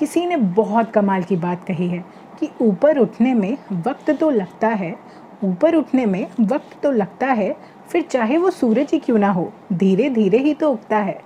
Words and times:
किसी 0.00 0.24
ने 0.26 0.36
बहुत 0.36 0.90
कमाल 0.90 1.22
की 1.22 1.36
बात 1.36 1.64
कही 1.66 1.88
है 1.88 2.04
कि 2.40 2.48
ऊपर 2.60 2.98
उठने 2.98 3.32
में 3.34 3.56
वक्त 3.86 4.10
तो 4.10 4.30
लगता 4.30 4.68
है, 4.68 4.94
ऊपर 5.44 5.74
उठने 5.74 6.04
में 6.06 6.26
वक्त 6.40 6.78
तो 6.82 6.90
लगता 6.90 7.26
है, 7.26 7.56
फिर 7.88 8.02
चाहे 8.02 8.36
वो 8.38 8.50
सूरज 8.50 8.90
ही 8.92 8.98
क्यों 8.98 9.18
ना 9.18 9.30
हो 9.30 9.52
धीरे 9.72 10.10
धीरे 10.10 10.38
ही 10.38 10.54
तो 10.54 10.70
उगता 10.72 10.98
है। 10.98 11.18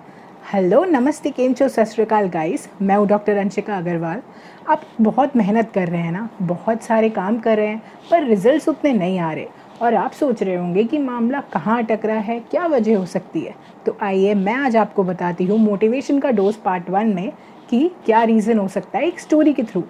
हेलो, 0.53 0.85
नमस्ते, 0.85 1.31
केम 1.31 1.53
छो? 1.55 1.69
सत 1.69 1.85
श्रीकाल 1.85 2.29
गाइस 2.29 2.69
मैं 2.83 2.97
हूँ 2.97 3.07
डॉक्टर 3.07 3.37
अंशिका 3.37 3.77
अग्रवाल। 3.77 4.23
आप 4.69 4.83
बहुत 5.01 5.37
मेहनत 5.37 5.71
कर 5.75 5.89
रहे 5.89 6.01
हैं 6.01 6.13
ना? 6.13 6.29
बहुत 6.43 6.83
सारे 6.83 7.11
काम 7.11 7.39
कर 7.39 7.57
रहे 7.57 7.67
हैं, 7.67 7.83
पर 8.11 8.25
रिजल्ट्स 8.25 8.69
उतने 8.69 8.93
नहीं 8.93 9.19
आ 9.19 9.33
रहे। 9.33 9.47
और 9.83 9.95
आप 9.95 10.13
सोच 10.13 10.43
रहे 10.43 10.57
होंगे 10.57 10.85
कि 10.85 10.99
मामला 10.99 11.41
कहाँ 11.53 11.79
अटक 11.83 12.05
रहा 12.07 12.19
है, 12.19 12.39
क्या 12.41 12.67
वजह 12.67 12.99
हो 12.99 13.07
सकती 13.07 13.41
है? 13.41 13.55
तो 13.87 13.97
आइए, 14.03 14.35
मैं 14.35 14.55
आज 14.55 14.77
आपको 14.77 15.05
बताती 15.05 15.45
हूँ 15.45 15.59
मोटिवेशन 15.59 16.19
का 16.19 16.31
डोज 16.31 16.57
पार्ट 16.57 16.91
वन 16.91 17.15
में 17.15 17.33
कि 17.73 17.91
क्या 18.07 18.23
रीज़न 18.23 18.59
हो 18.59 18.67
सकता 18.69 18.99
है 18.99 19.07
एक 19.07 19.21
स्टोरी 19.21 19.53
के 19.53 19.63
थ्रू 19.63 19.83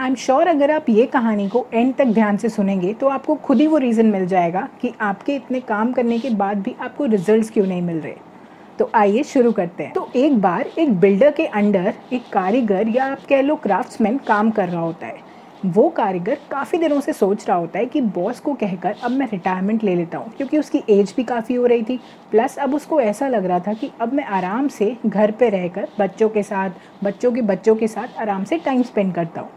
आई 0.00 0.08
एम 0.08 0.14
श्योर 0.14 0.46
अगर 0.46 0.70
आप 0.70 0.88
ये 0.88 1.06
कहानी 1.06 1.48
को 1.48 1.64
एंड 1.74 1.94
तक 1.94 2.06
ध्यान 2.06 2.36
से 2.36 2.48
सुनेंगे 2.48 2.92
तो 2.92 3.08
आपको 3.08 3.34
खुद 3.36 3.60
ही 3.60 3.66
वो 3.66 3.78
रीज़न 3.78 4.06
मिल 4.06 4.26
जाएगा 4.26 4.68
कि 4.80 4.92
आपके 5.00 5.34
इतने 5.36 5.60
काम 5.60 5.92
करने 5.92 6.18
के 6.18 6.30
बाद 6.32 6.62
भी 6.62 6.74
आपको 6.80 7.04
रिज़ल्ट 7.04 7.52
क्यों 7.52 7.66
नहीं 7.66 7.82
मिल 7.82 7.96
रहे। 7.96 8.14
तो 8.78 8.90
आइए 8.94 9.22
शुरू 9.22 9.52
करते 9.52 9.82
हैं। 9.82 9.92
तो 9.92 10.08
एक 10.16 10.38
बार 10.40 10.70
एक 10.78 10.92
बिल्डर 11.00 11.30
के 11.30 11.46
अंडर 11.46 11.92
एक 12.12 12.28
कारीगर 12.32 12.88
या 12.88 13.04
आप 13.04 13.26
कह 13.28 13.40
लो 13.40 13.56
क्राफ्ट्समैन 13.56 14.18
काम 14.28 14.50
कर 14.50 14.68
रहा 14.68 14.82
होता 14.82 15.06
है। 15.06 15.18
वो 15.66 15.88
कारीगर 15.88 16.38
काफ़ी 16.50 16.78
दिनों 16.78 17.00
से 17.00 17.12
सोच 17.12 17.46
रहा 17.48 17.56
होता 17.56 17.78
है 17.78 17.86
कि 17.86 18.00
बॉस 18.00 18.40
को 18.40 18.52
कहकर 18.54 18.96
अब 19.04 19.10
मैं 19.10 19.28
रिटायरमेंट 19.28 19.84
ले 19.84 19.94
लेता 19.94 20.18
हूँ, 20.18 20.32
क्योंकि 20.36 20.58
उसकी 20.58 20.82
एज 20.90 21.12
भी 21.16 21.24
काफ़ी 21.24 21.54
हो 21.54 21.66
रही 21.66 21.82
थी। 21.82 21.96
प्लस 22.30 22.56
अब 22.58 22.74
उसको 22.74 23.00
ऐसा 23.00 23.28
लग 23.28 23.44
रहा 23.44 23.58
था 23.58 23.72
कि 23.72 23.90
अब 24.00 24.12
मैं 24.12 24.24
आराम 24.26 24.68
से 24.68 24.96
घर 25.06 25.30
पे 25.30 25.48
रहकर 25.48 25.88
बच्चों 25.98 26.28
के 26.28 26.42
साथ, 26.42 26.70
बच्चों 27.04 27.32
के 27.32 27.42
बच्चों 27.42 27.74
के 27.76 27.88
साथ 27.88 28.18
आराम 28.20 28.44
से 28.44 28.58
टाइम 28.58 28.82
स्पेंड 28.82 29.14
करता 29.14 29.40
हूँ। 29.40 29.50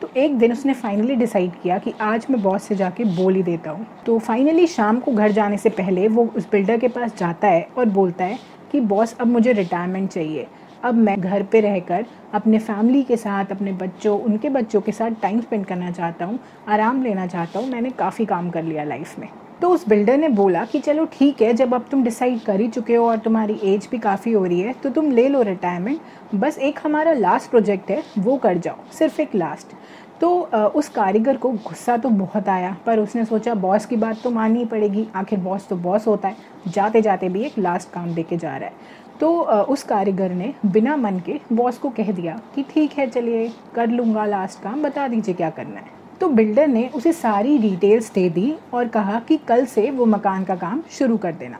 तो 0.00 0.10
एक 0.16 0.36
दिन 0.38 0.52
उसने 0.52 0.74
फाइनली 0.74 1.14
डिसाइड 1.16 1.52
किया 1.62 1.78
कि 1.78 1.92
आज 2.02 2.26
मैं 2.30 2.42
बॉस 2.42 2.62
से 2.62 2.74
जाके 2.74 3.04
बोल 3.16 3.34
ही 3.34 3.42
देता 3.42 3.70
हूँ। 3.70 3.86
तो 4.06 4.18
फाइनली 4.18 4.66
शाम 4.66 4.98
को 5.00 5.12
घर 5.12 5.32
जाने 5.32 5.58
से 5.58 5.70
पहले 5.70 6.06
वो 6.08 6.26
उस 6.36 6.50
बिल्डर 6.50 6.78
के 6.78 6.88
पास 6.88 7.16
जाता 7.18 7.48
है 7.48 7.66
और 7.78 7.84
बोलता 7.86 8.24
है 8.24 8.38
कि 8.72 8.80
बॉस 8.82 9.16
अब 9.20 9.26
मुझे 9.26 9.52
रिटायरमेंट 9.52 10.10
चाहिए। 10.10 10.46
अब 10.84 10.94
मैं 10.96 11.20
घर 11.20 11.42
पे 11.42 11.60
रहकर 11.60 12.04
अपने 12.34 12.58
फैमिली 12.58 13.02
के 13.02 13.16
साथ, 13.16 13.50
अपने 13.50 13.72
बच्चों, 13.74 14.18
उनके 14.20 14.48
बच्चों 14.50 14.80
के 14.80 14.92
साथ 14.92 15.20
टाइम 15.22 15.40
स्पेंड 15.40 15.64
करना 15.66 15.90
चाहता 15.90 16.24
हूँ, 16.24 16.38
आराम 16.68 17.02
लेना 17.02 17.26
चाहता 17.26 17.58
हूँ। 17.58 17.68
मैंने 17.68 17.90
काफ़ी 17.90 18.24
काम 18.26 18.50
कर 18.50 18.62
लिया 18.62 18.84
लाइफ 18.84 19.18
में। 19.18 19.28
तो 19.62 19.68
उस 19.70 19.86
बिल्डर 19.88 20.16
ने 20.18 20.28
बोला 20.30 20.64
कि 20.64 20.78
चलो 20.80 21.04
ठीक 21.12 21.42
है, 21.42 21.52
जब 21.54 21.74
अब 21.74 21.84
तुम 21.90 22.02
डिसाइड 22.04 22.40
कर 22.40 22.60
ही 22.60 22.68
चुके 22.68 22.94
हो 22.94 23.06
और 23.08 23.18
तुम्हारी 23.18 23.58
एज 23.64 23.88
भी 23.90 23.98
काफ़ी 23.98 24.32
हो 24.32 24.44
रही 24.44 24.60
है 24.60 24.72
तो 24.72 24.90
तुम 24.90 25.10
ले 25.10 25.28
लो 25.28 25.42
रिटायरमेंट 25.42 26.34
बस 26.34 26.58
एक 26.58 26.78
हमारा 26.84 27.12
लास्ट 27.12 27.50
प्रोजेक्ट 27.50 27.90
है, 27.90 28.02
वो 28.18 28.36
कर 28.36 28.58
जाओ, 28.58 28.76
सिर्फ़ 28.92 29.20
एक 29.20 29.34
लास्ट 29.34 29.74
तो 30.20 30.28
उस 30.74 30.88
कारीगर 30.88 31.36
को 31.36 31.50
गुस्सा 31.50 31.96
तो 31.96 32.08
बहुत 32.10 32.48
आया, 32.48 32.76
पर 32.86 32.98
उसने 32.98 33.24
सोचा, 33.24 33.54
बॉस 33.54 33.86
की 33.86 33.96
बात 33.96 34.22
तो 34.22 34.30
माननी 34.30 34.64
पड़ेगी। 34.64 35.06
आखिर 35.14 35.38
बॉस 35.38 35.66
तो 35.68 35.76
बॉस 35.76 36.06
होता 36.06 36.28
है। 36.28 36.36
जाते 36.68 37.02
जाते 37.02 37.28
भी 37.28 37.42
एक 37.42 37.58
लास्ट 37.58 37.90
काम 37.92 38.14
दे 38.14 38.22
के 38.22 38.36
जा 38.36 38.56
रहा 38.56 38.68
है। 38.68 39.04
तो 39.20 39.40
उस 39.42 39.82
कारीगर 39.82 40.30
ने 40.30 40.52
बिना 40.66 40.96
मन 40.96 41.18
के 41.26 41.40
बॉस 41.52 41.78
को 41.78 41.90
कह 41.90 42.10
दिया 42.12 42.38
कि, 42.54 42.62
ठीक 42.62 42.92
है, 42.92 43.06
चलिए, 43.06 43.50
कर 43.74 43.88
लूँगा 43.88 44.24
लास्ट 44.26 44.62
काम, 44.62 44.82
बता 44.82 45.06
दीजिए 45.08 45.34
क्या 45.34 45.50
करना 45.50 45.80
है। 45.80 45.94
तो 46.20 46.28
बिल्डर 46.28 46.66
ने 46.68 46.88
उसे 46.94 47.12
सारी 47.12 47.58
डिटेल्स 47.58 48.12
दे 48.12 48.28
दी 48.30 48.54
और 48.74 48.88
कहा 48.88 49.18
कि 49.20 49.36
कल 49.38 49.64
से 49.66 49.90
वो 49.90 50.06
मकान 50.06 50.44
का 50.44 50.54
काम 50.56 50.82
शुरू 50.90 51.16
कर 51.16 51.32
देना। 51.32 51.58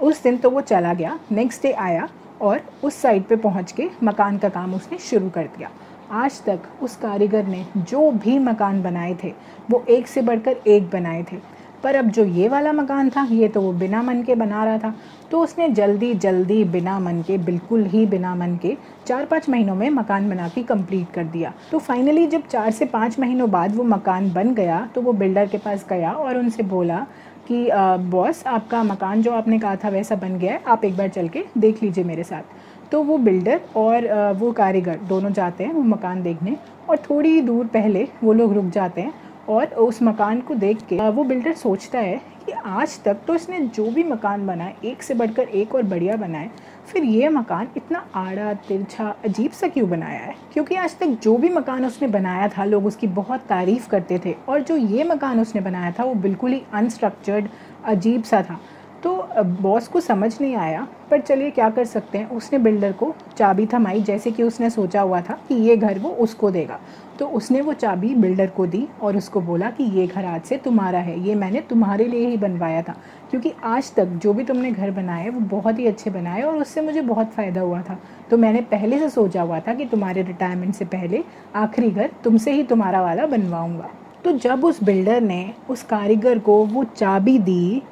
उस 0.00 0.22
दिन 0.22 0.36
तो 0.36 0.50
वो 0.50 0.60
चला 0.60 0.94
गया, 0.94 1.18
नेक्स्ट 1.32 1.62
डे 1.62 1.72
आया 1.72 2.08
और 2.40 2.60
उस 2.84 2.94
साइड 2.94 3.24
पे 3.24 3.36
पहुँच 3.36 3.72
के 3.72 3.88
मकान 4.02 4.38
का 4.38 4.48
काम 4.48 4.74
उसने 4.74 4.98
शुरू 5.00 5.30
कर 5.30 5.46
दिया। 5.56 5.70
आज 6.12 6.40
तक 6.44 6.60
उस 6.82 6.96
कारीगर 6.96 7.46
ने 7.46 7.64
जो 7.78 8.10
भी 8.12 8.38
मकान 8.38 8.82
बनाए 8.82 9.14
थे, 9.24 9.32
वो 9.70 9.84
एक 9.88 10.06
से 10.06 10.22
बढ़कर 10.22 10.56
एक 10.66 10.90
बनाए 10.90 11.22
थे। 11.32 11.36
पर 11.84 11.94
अब 11.94 12.08
जो 12.08 12.24
ये 12.24 12.48
वाला 12.48 12.72
मकान 12.72 13.10
था, 13.10 13.24
ये 13.24 13.48
तो 13.48 13.60
वो 13.60 13.72
बिना 13.72 14.02
मन 14.02 14.22
के 14.22 14.34
बना 14.34 14.64
रहा 14.64 14.78
था। 14.78 14.94
तो 15.30 15.40
उसने 15.40 15.68
जल्दी 15.68 16.12
जल्दी 16.16 16.62
बिना 16.66 16.98
मन 17.00 17.22
के, 17.22 17.36
बिल्कुल 17.38 17.84
ही 17.84 18.04
बिना 18.06 18.34
मन 18.34 18.56
के 18.56 18.76
चार 19.06 19.24
पाँच 19.24 19.48
महीनों 19.48 19.74
में 19.74 19.88
मकान 19.90 20.28
बना 20.30 20.48
के 20.48 20.62
कंप्लीट 20.62 21.12
कर 21.12 21.24
दिया। 21.26 21.52
तो 21.70 21.78
फाइनली 21.78 22.26
जब 22.26 22.46
चार 22.46 22.70
से 22.70 22.84
पाँच 22.86 23.18
महीनों 23.18 23.50
बाद 23.50 23.76
वो 23.76 23.84
मकान 23.84 24.32
बन 24.32 24.54
गया 24.54 24.88
तो 24.94 25.02
वो 25.02 25.12
बिल्डर 25.14 25.46
के 25.46 25.58
पास 25.58 25.86
गया 25.90 26.12
और 26.12 26.38
उनसे 26.38 26.62
बोला 26.64 27.06
कि 27.48 27.68
बॉस 28.10 28.42
आपका 28.46 28.82
मकान 28.82 29.22
जो 29.22 29.32
आपने 29.32 29.58
कहा 29.58 29.76
था 29.76 29.88
वैसा 29.88 30.16
बन 30.16 30.38
गया 30.38 30.52
है, 30.52 30.62
आप 30.66 30.84
एक 30.84 30.96
बार 30.96 31.08
चल 31.08 31.28
के 31.28 31.44
देख 31.58 31.82
लीजिए 31.82 32.04
मेरे 32.04 32.22
साथ। 32.24 32.77
तो 32.92 33.02
वो 33.02 33.16
बिल्डर 33.18 33.60
और 33.76 34.06
वो 34.38 34.52
कारीगर 34.52 34.98
दोनों 35.08 35.32
जाते 35.32 35.64
हैं 35.64 35.72
वो 35.72 35.82
मकान 35.84 36.22
देखने 36.22 36.56
और 36.88 36.96
थोड़ी 37.10 37.40
दूर 37.42 37.66
पहले 37.66 38.08
वो 38.22 38.32
लोग 38.32 38.52
रुक 38.54 38.64
जाते 38.70 39.00
हैं 39.00 39.12
और 39.48 39.66
उस 39.66 40.02
मकान 40.02 40.40
को 40.40 40.54
देख 40.54 40.82
के 40.88 41.10
वो 41.10 41.24
बिल्डर 41.24 41.52
सोचता 41.54 41.98
है 41.98 42.20
कि 42.46 42.52
आज 42.52 42.98
तक 43.04 43.18
तो 43.26 43.34
इसने 43.34 43.58
जो 43.60 43.90
भी 43.90 44.02
मकान 44.04 44.46
बनाए, 44.46 44.74
एक 44.84 45.02
से 45.02 45.14
बढ़कर 45.14 45.42
एक 45.42 45.74
और 45.74 45.82
बढ़िया 45.82 46.16
बनाए, 46.16 46.50
फिर 46.88 47.04
ये 47.04 47.28
मकान 47.28 47.68
इतना 47.76 48.04
आड़ा, 48.14 48.52
तिरछा, 48.68 49.14
अजीब 49.24 49.50
सा 49.50 49.68
क्यों 49.68 49.88
बनाया 49.90 50.18
है? 50.18 50.34
क्योंकि 50.52 50.74
आज 50.74 50.96
तक 50.98 51.18
जो 51.22 51.36
भी 51.36 51.48
मकान 51.48 51.86
उसने 51.86 52.08
बनाया 52.08 52.48
था, 52.48 52.64
लोग 52.64 52.86
उसकी 52.86 53.06
बहुत 53.08 53.40
तारीफ़ 53.48 53.88
करते 53.88 54.20
थे 54.24 54.34
और 54.48 54.62
जो 54.62 54.76
ये 54.76 55.04
मकान 55.04 55.40
उसने 55.40 55.60
बनाया 55.60 55.90
था 55.98 56.04
वो 56.04 56.14
बिल्कुल 56.16 56.52
ही 56.52 56.62
अनस्ट्रक्चर्ड 56.72 57.48
अजीब 57.86 58.22
सा 58.22 58.42
था। 58.42 58.58
तो 59.02 59.42
बॉस 59.62 59.86
को 59.88 60.00
समझ 60.00 60.40
नहीं 60.40 60.54
आया, 60.56 60.86
पर 61.10 61.20
चलिए 61.20 61.50
क्या 61.50 61.68
कर 61.70 61.84
सकते 61.84 62.18
हैं? 62.18 62.28
उसने 62.28 62.58
बिल्डर 62.58 62.92
को 62.92 63.12
चाबी 63.36 63.66
थमाई, 63.66 64.00
जैसे 64.00 64.30
कि 64.30 64.42
उसने 64.42 64.70
सोचा 64.70 65.00
हुआ 65.00 65.20
था 65.20 65.38
कि 65.48 65.54
ये 65.56 65.76
घर 65.76 65.98
वो 65.98 66.10
उसको 66.10 66.50
देगा। 66.50 66.78
तो 67.18 67.26
उसने 67.28 67.60
वो 67.60 67.72
चाबी 67.72 68.14
बिल्डर 68.14 68.46
को 68.46 68.66
दी 68.66 68.86
और 69.02 69.16
उसको 69.16 69.40
बोला 69.40 69.70
कि 69.70 69.84
ये 69.90 70.06
घर 70.06 70.24
आज 70.24 70.42
से 70.42 70.56
तुम्हारा 70.56 70.98
है। 70.98 71.18
ये 71.20 71.34
मैंने 71.34 71.60
तुम्हारे 71.60 72.04
लिए 72.04 72.28
ही 72.28 72.36
बनवाया 72.36 72.82
था, 72.82 72.96
क्योंकि 73.30 73.52
आज 73.64 73.92
तक 73.94 74.06
जो 74.22 74.32
भी 74.32 74.44
तुमने 74.44 74.70
घर 74.70 74.90
बनाए 74.90 75.28
वो 75.28 75.40
बहुत 75.50 75.78
ही 75.78 75.86
अच्छे 75.86 76.10
बनाए 76.10 76.42
और 76.42 76.56
उससे 76.56 76.80
मुझे 76.80 77.02
बहुत 77.02 77.30
फ़ायदा 77.32 77.60
हुआ 77.60 77.80
था। 77.82 77.98
तो 78.30 78.36
मैंने 78.36 78.60
पहले 78.70 78.98
से 78.98 79.08
सोचा 79.10 79.42
हुआ 79.42 79.60
था 79.60 79.74
कि 79.74 79.84
तुम्हारे 79.84 80.22
रिटायरमेंट 80.22 80.74
से 80.74 80.84
पहले 80.86 81.22
आखिरी 81.56 81.90
घर 81.90 82.10
तुमसे 82.24 82.52
ही 82.52 82.62
तुम्हारा 82.64 83.02
वाला 83.02 83.26
बनवाऊँगा। 83.26 83.90
तो 84.24 84.32
जब 84.34 84.64
उस 84.64 84.82
बिल्डर 84.84 85.20
ने 85.20 85.52
उस 85.70 85.82
कारीगर 85.82 86.38
को 86.38 86.64
वो 86.66 86.84
चाबी 86.86 87.38
दी 87.38 87.82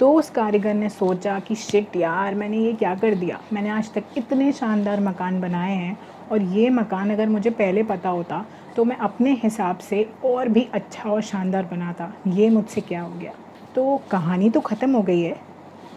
तो 0.00 0.12
उस 0.12 0.28
कारीगर 0.30 0.74
ने 0.74 0.88
सोचा 0.88 1.38
कि, 1.38 1.54
शिट 1.54 1.96
यार, 1.96 2.34
मैंने 2.34 2.58
ये 2.58 2.72
क्या 2.72 2.94
कर 2.94 3.14
दिया? 3.14 3.38
मैंने 3.52 3.68
आज 3.68 3.92
तक 3.92 4.04
इतने 4.16 4.50
शानदार 4.52 5.00
मकान 5.00 5.40
बनाए 5.40 5.74
हैं 5.74 5.96
और 6.32 6.42
ये 6.42 6.68
मकान 6.70 7.10
अगर 7.10 7.28
मुझे 7.28 7.50
पहले 7.50 7.82
पता 7.82 8.08
होता 8.08 8.44
तो 8.76 8.84
मैं 8.84 8.96
अपने 8.96 9.32
हिसाब 9.42 9.78
से 9.78 10.02
और 10.24 10.48
भी 10.48 10.66
अच्छा 10.74 11.10
और 11.10 11.22
शानदार 11.22 11.64
बनाता। 11.64 12.12
ये 12.28 12.48
मुझसे 12.50 12.80
क्या 12.80 13.02
हो 13.02 13.12
गया? 13.12 13.32
तो 13.74 14.00
कहानी 14.10 14.50
तो 14.50 14.60
ख़त्म 14.60 14.92
हो 14.92 15.02
गई 15.02 15.20
है, 15.20 15.36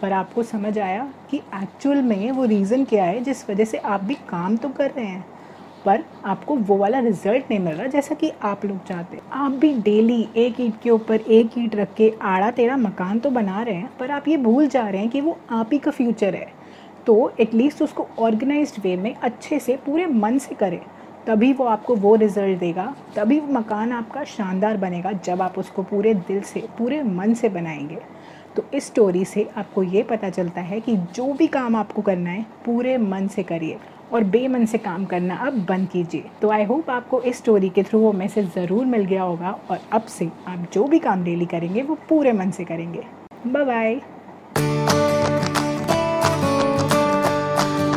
पर 0.02 0.12
आपको 0.12 0.42
समझ 0.42 0.78
आया 0.78 1.12
कि 1.30 1.36
एक्चुअल 1.54 2.02
में 2.02 2.30
वो 2.30 2.44
रीज़न 2.44 2.84
क्या 2.84 3.04
है 3.04 3.20
जिस 3.20 3.48
वजह 3.50 3.64
से 3.64 3.78
आप 3.78 4.04
भी 4.04 4.14
काम 4.28 4.56
तो 4.56 4.68
कर 4.68 4.90
रहे 4.90 5.04
हैं। 5.04 5.24
पर 5.84 6.04
आपको 6.24 6.54
वो 6.56 6.76
वाला 6.76 6.98
रिज़ल्ट 6.98 7.50
नहीं 7.50 7.58
मिल 7.60 7.74
रहा, 7.74 7.86
जैसा 7.86 8.14
कि 8.14 8.30
आप 8.42 8.64
लोग 8.64 8.84
चाहते 8.86 9.18
आप 9.32 9.50
भी 9.52 9.72
डेली 9.74 10.28
एक 10.36 10.60
ईट 10.60 10.80
के 10.82 10.90
ऊपर 10.90 11.20
एक 11.20 11.58
ईट 11.58 11.74
रख 11.74 11.94
के 11.94 12.12
आड़ा 12.22 12.50
तेरा 12.50 12.76
मकान 12.76 13.18
तो 13.18 13.30
बना 13.30 13.62
रहे 13.62 13.74
हैं, 13.74 13.90
पर 13.98 14.10
आप 14.10 14.28
ये 14.28 14.36
भूल 14.36 14.66
जा 14.66 14.88
रहे 14.88 15.00
हैं 15.00 15.10
कि 15.10 15.20
वो 15.20 15.36
आप 15.50 15.70
ही 15.72 15.78
का 15.78 15.90
फ्यूचर 15.90 16.34
है। 16.34 16.46
तो 17.06 17.32
एटलीस्ट 17.40 17.82
उसको 17.82 18.06
ऑर्गेनाइज 18.18 18.74
वे 18.82 18.96
में 18.96 19.14
अच्छे 19.14 19.58
से 19.58 19.76
पूरे 19.76 20.06
मन 20.06 20.38
से 20.38 20.54
करें। 20.54 20.80
तभी 21.26 21.52
वो 21.52 21.64
आपको 21.64 21.94
वो 21.96 22.14
रिज़ल्ट 22.14 22.58
देगा, 22.58 22.94
तभी 23.16 23.38
वो 23.40 23.52
मकान 23.52 23.92
आपका 23.92 24.24
शानदार 24.24 24.76
बनेगा, 24.76 25.12
जब 25.14 25.42
आप 25.42 25.58
उसको 25.58 25.82
पूरे 25.82 26.14
दिल 26.14 26.40
से, 26.42 26.60
पूरे 26.78 27.02
मन 27.02 27.34
से 27.34 27.48
बनाएँगे। 27.48 27.98
तो 28.56 28.64
इस 28.74 28.86
स्टोरी 28.86 29.24
से 29.24 29.48
आपको 29.56 29.82
ये 29.82 30.02
पता 30.02 30.30
चलता 30.30 30.60
है 30.60 30.80
कि 30.80 30.96
जो 31.14 31.32
भी 31.32 31.46
काम 31.46 31.76
आपको 31.76 32.02
करना 32.02 32.30
है, 32.30 32.46
पूरे 32.64 32.96
मन 32.98 33.26
से 33.26 33.42
करिए। 33.42 33.78
और 34.12 34.24
बेमन 34.26 34.64
से 34.66 34.78
काम 34.78 35.04
करना 35.04 35.36
अब 35.36 35.64
बंद 35.68 35.88
कीजिए। 35.88 36.24
तो 36.42 36.50
आई 36.50 36.64
होप 36.64 36.90
आपको 36.90 37.20
इस 37.22 37.38
स्टोरी 37.38 37.68
के 37.70 37.82
थ्रू 37.82 38.00
वो 38.00 38.12
मैसेज 38.12 38.52
ज़रूर 38.54 38.84
मिल 38.86 39.04
गया 39.04 39.22
होगा 39.22 39.50
और 39.70 39.78
अब 39.92 40.02
से 40.08 40.28
आप 40.48 40.66
जो 40.72 40.84
भी 40.84 40.98
काम 40.98 41.24
डेली 41.24 41.46
करेंगे, 41.46 41.82
वो 41.82 41.98
पूरे 42.08 42.32
मन 42.32 42.50
से 42.50 42.64
करेंगे। 42.64 43.04
Bye 43.46 43.64
bye 43.64 44.00